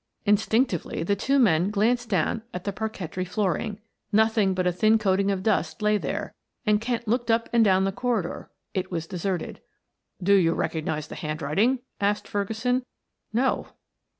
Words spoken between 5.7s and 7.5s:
lay there, and Kent looked up